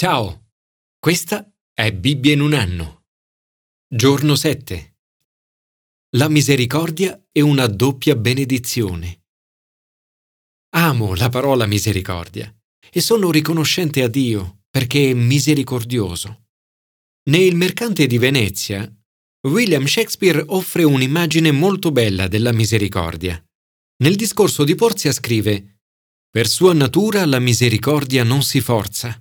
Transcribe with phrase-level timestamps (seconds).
[0.00, 0.52] Ciao,
[1.00, 3.06] questa è Bibbia in un anno.
[3.92, 4.94] Giorno 7.
[6.10, 9.24] La misericordia è una doppia benedizione.
[10.76, 12.48] Amo la parola misericordia
[12.88, 16.44] e sono riconoscente a Dio perché è misericordioso.
[17.30, 18.88] Nel Mercante di Venezia,
[19.48, 23.44] William Shakespeare offre un'immagine molto bella della misericordia.
[24.04, 25.80] Nel discorso di Porzia scrive
[26.30, 29.20] Per sua natura la misericordia non si forza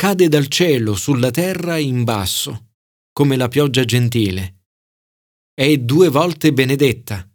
[0.00, 2.70] cade dal cielo sulla terra in basso,
[3.12, 4.62] come la pioggia gentile.
[5.52, 7.30] È due volte benedetta.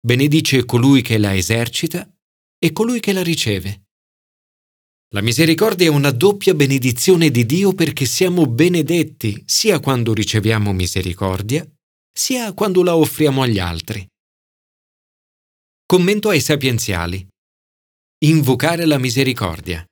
[0.00, 2.08] Benedice colui che la esercita
[2.56, 3.86] e colui che la riceve.
[5.12, 11.68] La misericordia è una doppia benedizione di Dio perché siamo benedetti sia quando riceviamo misericordia,
[12.16, 14.06] sia quando la offriamo agli altri.
[15.84, 17.26] Commento ai sapienziali.
[18.18, 19.84] Invocare la misericordia.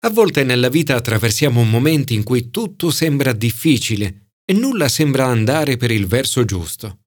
[0.00, 5.76] A volte nella vita attraversiamo momenti in cui tutto sembra difficile e nulla sembra andare
[5.76, 7.00] per il verso giusto.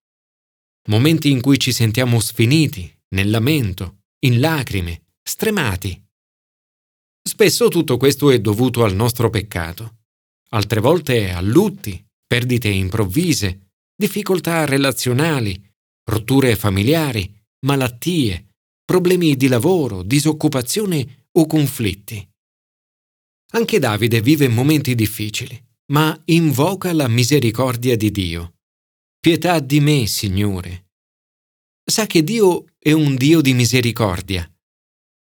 [0.89, 6.03] Momenti in cui ci sentiamo sfiniti, nel lamento, in lacrime, stremati.
[7.23, 9.99] Spesso tutto questo è dovuto al nostro peccato,
[10.49, 15.63] altre volte a lutti, perdite improvvise, difficoltà relazionali,
[16.09, 17.33] rotture familiari,
[17.65, 18.47] malattie,
[18.83, 22.30] problemi di lavoro, disoccupazione o conflitti.
[23.53, 28.53] Anche Davide vive momenti difficili, ma invoca la misericordia di Dio.
[29.19, 30.91] Pietà di me, Signore.
[31.83, 34.49] Sa che Dio è un Dio di misericordia.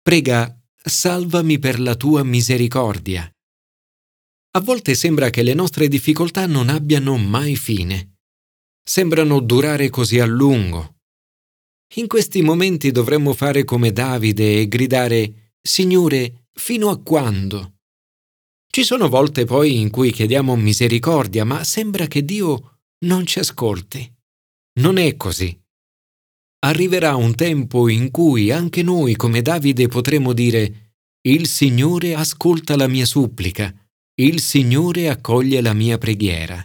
[0.01, 3.31] Prega, salvami per la tua misericordia.
[4.53, 8.21] A volte sembra che le nostre difficoltà non abbiano mai fine.
[8.83, 10.97] Sembrano durare così a lungo.
[11.97, 17.74] In questi momenti dovremmo fare come Davide e gridare, Signore, fino a quando?
[18.75, 24.13] Ci sono volte poi in cui chiediamo misericordia, ma sembra che Dio non ci ascolti.
[24.81, 25.57] Non è così.
[26.67, 32.89] Arriverà un tempo in cui anche noi come Davide potremo dire Il Signore ascolta la
[32.89, 33.73] mia supplica,
[34.21, 36.61] il Signore accoglie la mia preghiera.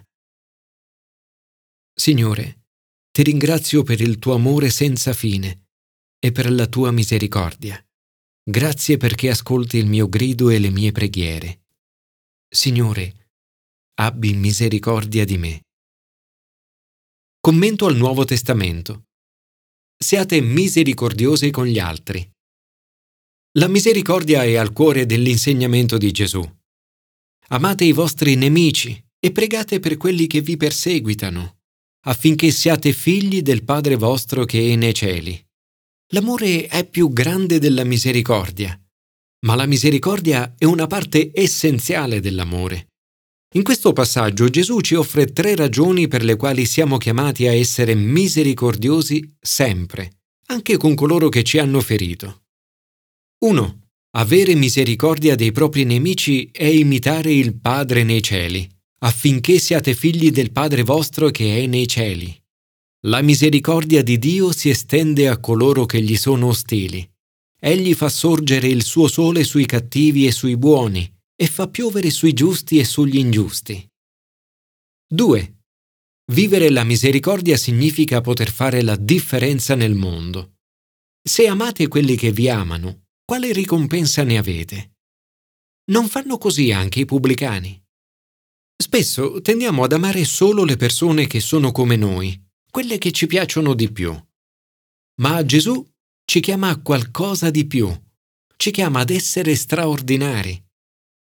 [1.93, 2.69] Signore,
[3.11, 5.67] ti ringrazio per il tuo amore senza fine
[6.17, 7.79] e per la tua misericordia.
[8.43, 11.59] Grazie perché ascolti il mio grido e le mie preghiere.
[12.51, 13.27] Signore,
[13.99, 15.61] abbi misericordia di me.
[17.39, 19.03] Commento al Nuovo Testamento.
[19.95, 22.27] Siate misericordiosi con gli altri.
[23.59, 26.43] La misericordia è al cuore dell'insegnamento di Gesù.
[27.49, 31.59] Amate i vostri nemici e pregate per quelli che vi perseguitano,
[32.07, 35.39] affinché siate figli del Padre vostro che è nei cieli.
[36.13, 38.75] L'amore è più grande della misericordia
[39.45, 42.87] ma la misericordia è una parte essenziale dell'amore.
[43.55, 47.95] In questo passaggio Gesù ci offre tre ragioni per le quali siamo chiamati a essere
[47.95, 52.43] misericordiosi sempre, anche con coloro che ci hanno ferito.
[53.39, 53.79] 1.
[54.17, 58.67] Avere misericordia dei propri nemici è imitare il Padre nei cieli,
[58.99, 62.35] affinché siate figli del Padre vostro che è nei cieli.
[63.07, 67.07] La misericordia di Dio si estende a coloro che gli sono ostili.
[67.61, 72.31] Egli fa sorgere il suo sole sui cattivi e sui buoni e fa piovere sui
[72.31, 73.85] giusti e sugli ingiusti.
[75.11, 75.57] 2.
[76.31, 80.57] Vivere la misericordia significa poter fare la differenza nel mondo.
[81.21, 84.97] Se amate quelli che vi amano, quale ricompensa ne avete?
[85.91, 87.81] Non fanno così anche i pubblicani.
[88.81, 93.73] Spesso tendiamo ad amare solo le persone che sono come noi, quelle che ci piacciono
[93.73, 94.15] di più.
[95.21, 95.85] Ma Gesù
[96.29, 97.91] ci chiama a qualcosa di più,
[98.55, 100.63] ci chiama ad essere straordinari.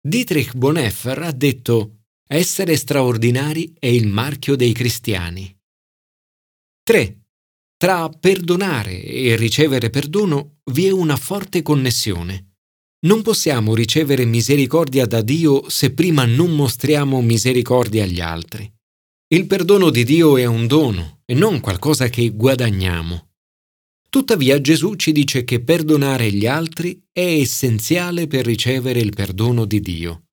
[0.00, 5.56] Dietrich Bonhoeffer ha detto essere straordinari è il marchio dei cristiani.
[6.83, 7.21] 3.
[7.77, 12.55] Tra perdonare e ricevere perdono vi è una forte connessione.
[13.06, 18.69] Non possiamo ricevere misericordia da Dio se prima non mostriamo misericordia agli altri.
[19.29, 23.26] Il perdono di Dio è un dono e non qualcosa che guadagniamo.
[24.16, 29.78] Tuttavia Gesù ci dice che perdonare gli altri è essenziale per ricevere il perdono di
[29.78, 30.28] Dio.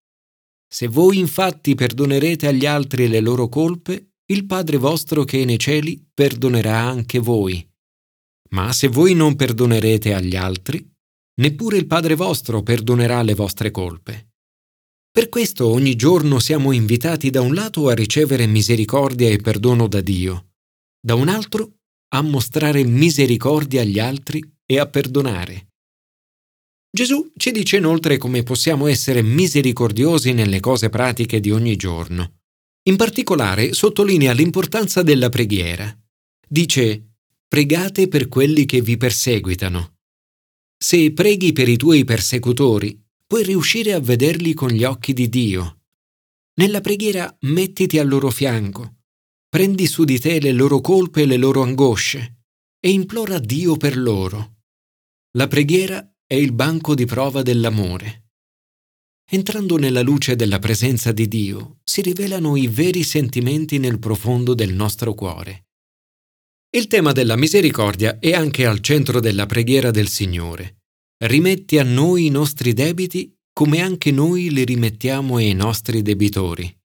[0.73, 5.59] Se voi infatti perdonerete agli altri le loro colpe, il Padre vostro che è nei
[5.59, 7.69] cieli perdonerà anche voi.
[8.51, 10.89] Ma se voi non perdonerete agli altri,
[11.41, 14.29] neppure il Padre vostro perdonerà le vostre colpe.
[15.11, 19.99] Per questo ogni giorno siamo invitati da un lato a ricevere misericordia e perdono da
[19.99, 20.53] Dio,
[21.05, 21.79] da un altro
[22.15, 25.67] a mostrare misericordia agli altri e a perdonare.
[26.91, 32.41] Gesù ci dice inoltre come possiamo essere misericordiosi nelle cose pratiche di ogni giorno.
[32.83, 35.91] In particolare sottolinea l'importanza della preghiera.
[36.47, 37.15] Dice,
[37.47, 39.95] pregate per quelli che vi perseguitano.
[40.77, 45.79] Se preghi per i tuoi persecutori, puoi riuscire a vederli con gli occhi di Dio.
[46.55, 48.97] Nella preghiera mettiti al loro fianco,
[49.53, 52.39] prendi su di te le loro colpe e le loro angosce
[52.79, 54.61] e implora Dio per loro.
[55.37, 58.29] La preghiera è il banco di prova dell'amore.
[59.29, 64.73] Entrando nella luce della presenza di Dio, si rivelano i veri sentimenti nel profondo del
[64.73, 65.67] nostro cuore.
[66.75, 70.77] Il tema della misericordia è anche al centro della preghiera del Signore.
[71.23, 76.75] Rimetti a noi i nostri debiti come anche noi li rimettiamo ai nostri debitori.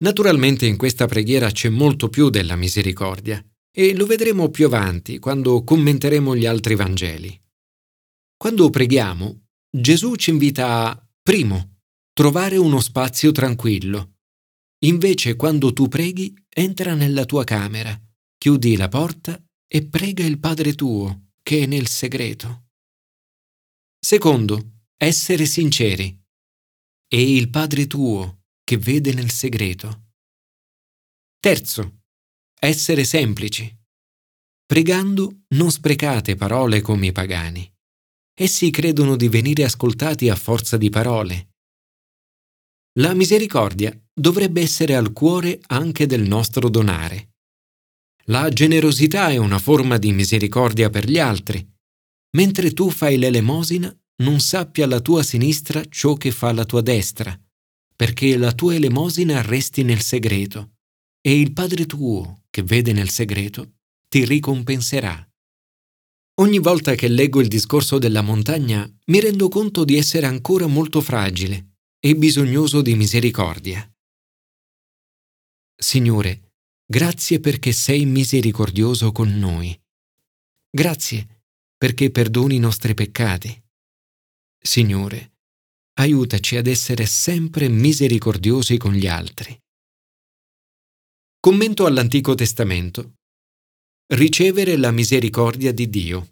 [0.00, 5.64] Naturalmente in questa preghiera c'è molto più della misericordia e lo vedremo più avanti quando
[5.64, 7.40] commenteremo gli altri Vangeli.
[8.36, 11.80] Quando preghiamo, Gesù ci invita a, primo,
[12.12, 14.18] trovare uno spazio tranquillo.
[14.84, 18.00] Invece, quando tu preghi, entra nella tua camera,
[18.36, 22.68] chiudi la porta e prega il Padre tuo, che è nel segreto.
[23.98, 26.16] Secondo, essere sinceri.
[27.08, 28.37] E il Padre tuo,
[28.68, 30.10] che vede nel segreto.
[31.40, 32.00] Terzo,
[32.60, 33.74] essere semplici.
[34.66, 37.66] Pregando non sprecate parole come i pagani.
[38.38, 41.54] Essi credono di venire ascoltati a forza di parole.
[42.98, 47.36] La misericordia dovrebbe essere al cuore anche del nostro donare.
[48.26, 51.66] La generosità è una forma di misericordia per gli altri.
[52.36, 57.34] Mentre tu fai l'elemosina, non sappia la tua sinistra ciò che fa la tua destra,
[57.98, 60.76] perché la tua elemosina resti nel segreto,
[61.20, 65.28] e il Padre tuo, che vede nel segreto, ti ricompenserà.
[66.34, 71.00] Ogni volta che leggo il discorso della montagna mi rendo conto di essere ancora molto
[71.00, 73.92] fragile e bisognoso di misericordia.
[75.74, 76.52] Signore,
[76.86, 79.76] grazie perché sei misericordioso con noi.
[80.70, 81.42] Grazie
[81.76, 83.60] perché perdoni i nostri peccati.
[84.56, 85.37] Signore,
[85.98, 89.56] aiutaci ad essere sempre misericordiosi con gli altri.
[91.40, 93.14] Commento all'Antico Testamento.
[94.12, 96.28] Ricevere la misericordia di Dio.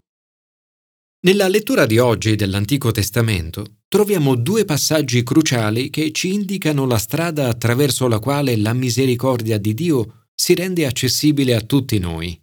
[1.27, 7.49] Nella lettura di oggi dell'Antico Testamento troviamo due passaggi cruciali che ci indicano la strada
[7.49, 12.41] attraverso la quale la misericordia di Dio si rende accessibile a tutti noi.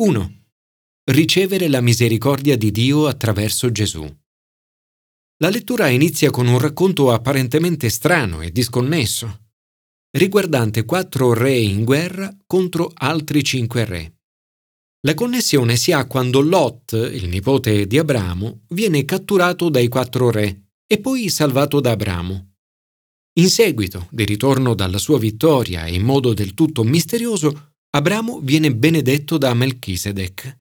[0.00, 0.44] 1.
[1.10, 4.21] Ricevere la misericordia di Dio attraverso Gesù.
[5.42, 9.40] La lettura inizia con un racconto apparentemente strano e disconnesso,
[10.16, 14.20] riguardante quattro re in guerra contro altri cinque re.
[15.00, 20.66] La connessione si ha quando Lot, il nipote di Abramo, viene catturato dai quattro re
[20.86, 22.52] e poi salvato da Abramo.
[23.40, 28.72] In seguito, di ritorno dalla sua vittoria e in modo del tutto misterioso, Abramo viene
[28.72, 30.60] benedetto da Melchisedec.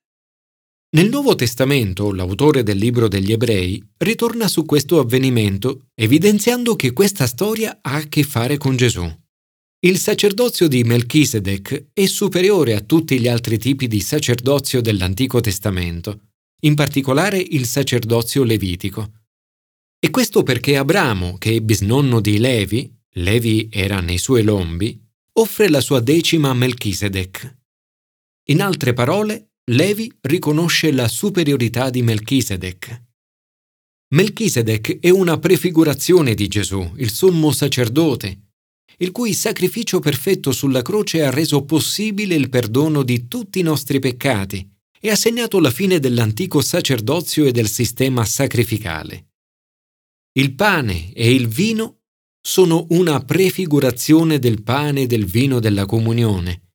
[0.93, 7.27] Nel Nuovo Testamento, l'autore del libro degli Ebrei ritorna su questo avvenimento, evidenziando che questa
[7.27, 9.09] storia ha a che fare con Gesù.
[9.79, 16.31] Il sacerdozio di Melchisedec è superiore a tutti gli altri tipi di sacerdozio dell'Antico Testamento,
[16.63, 19.13] in particolare il sacerdozio levitico.
[19.97, 25.01] E questo perché Abramo, che è bisnonno di Levi, Levi era nei suoi lombi,
[25.39, 27.59] offre la sua decima a Melchisedec.
[28.47, 33.03] In altre parole, Levi riconosce la superiorità di Melchisedec.
[34.13, 38.49] Melchisedec è una prefigurazione di Gesù, il sommo sacerdote,
[38.97, 43.99] il cui sacrificio perfetto sulla croce ha reso possibile il perdono di tutti i nostri
[43.99, 49.29] peccati e ha segnato la fine dell'antico sacerdozio e del sistema sacrificale.
[50.33, 52.01] Il pane e il vino
[52.41, 56.70] sono una prefigurazione del pane e del vino della comunione.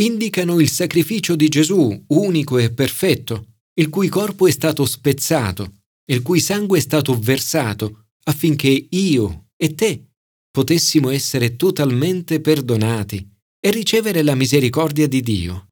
[0.00, 5.72] Indicano il sacrificio di Gesù, unico e perfetto, il cui corpo è stato spezzato,
[6.10, 10.04] il cui sangue è stato versato, affinché io e te
[10.50, 13.28] potessimo essere totalmente perdonati
[13.58, 15.68] e ricevere la misericordia di Dio.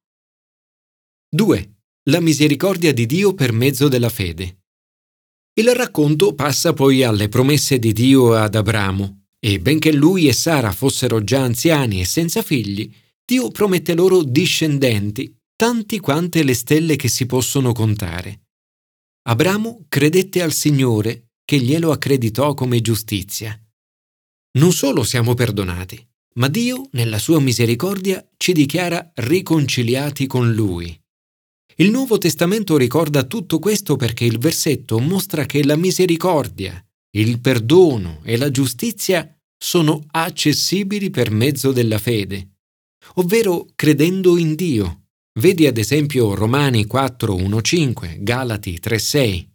[1.29, 1.75] 2.
[2.09, 4.63] La misericordia di Dio per mezzo della fede.
[5.53, 10.73] Il racconto passa poi alle promesse di Dio ad Abramo, e benché lui e Sara
[10.73, 12.93] fossero già anziani e senza figli,
[13.29, 18.47] Dio promette loro discendenti, tanti quante le stelle che si possono contare.
[19.27, 23.59] Abramo credette al Signore, che glielo accreditò come giustizia
[24.57, 26.05] non solo siamo perdonati,
[26.35, 30.99] ma Dio, nella sua misericordia, ci dichiara riconciliati con Lui.
[31.75, 38.21] Il Nuovo Testamento ricorda tutto questo perché il versetto mostra che la misericordia, il perdono
[38.23, 42.56] e la giustizia sono accessibili per mezzo della fede,
[43.15, 45.03] ovvero credendo in Dio.
[45.39, 49.47] Vedi ad esempio Romani 4.1.5, Galati 3.6.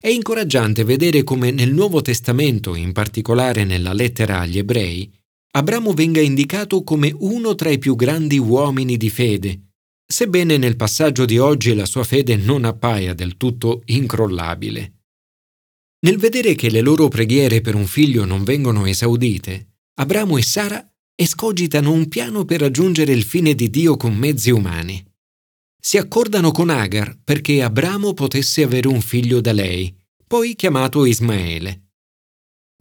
[0.00, 5.12] È incoraggiante vedere come nel Nuovo Testamento, in particolare nella lettera agli ebrei,
[5.50, 9.70] Abramo venga indicato come uno tra i più grandi uomini di fede,
[10.06, 14.92] sebbene nel passaggio di oggi la sua fede non appaia del tutto incrollabile.
[16.00, 20.88] Nel vedere che le loro preghiere per un figlio non vengono esaudite, Abramo e Sara
[21.20, 25.04] escogitano un piano per raggiungere il fine di Dio con mezzi umani.
[25.80, 29.92] Si accordano con Agar perché Abramo potesse avere un figlio da lei,
[30.28, 31.88] poi chiamato Ismaele.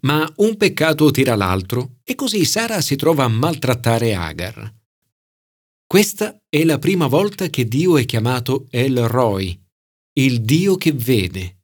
[0.02, 4.72] Ma un peccato tira l'altro e così Sara si trova a maltrattare Agar.
[5.88, 9.60] Questa è la prima volta che Dio è chiamato El Roy,
[10.14, 11.57] il Dio che vede.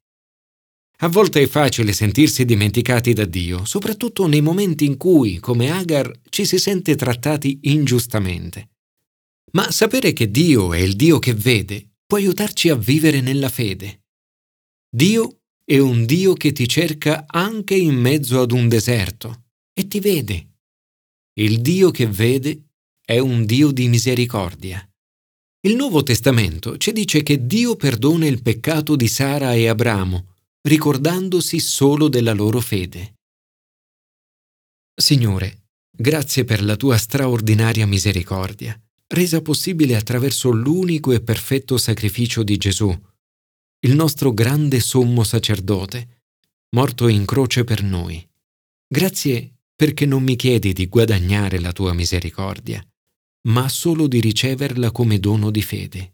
[1.03, 6.09] A volte è facile sentirsi dimenticati da Dio, soprattutto nei momenti in cui, come Agar,
[6.29, 8.69] ci si sente trattati ingiustamente.
[9.51, 14.03] Ma sapere che Dio è il Dio che vede può aiutarci a vivere nella fede.
[14.89, 19.99] Dio è un Dio che ti cerca anche in mezzo ad un deserto e ti
[19.99, 20.51] vede.
[21.33, 22.67] Il Dio che vede
[23.05, 24.89] è un Dio di misericordia.
[25.67, 30.31] Il Nuovo Testamento ci dice che Dio perdona il peccato di Sara e Abramo
[30.65, 33.15] ricordandosi solo della loro fede.
[34.95, 42.57] Signore, grazie per la tua straordinaria misericordia, resa possibile attraverso l'unico e perfetto sacrificio di
[42.57, 42.97] Gesù,
[43.85, 46.21] il nostro grande sommo sacerdote,
[46.75, 48.25] morto in croce per noi.
[48.87, 52.81] Grazie perché non mi chiedi di guadagnare la tua misericordia,
[53.49, 56.13] ma solo di riceverla come dono di fede.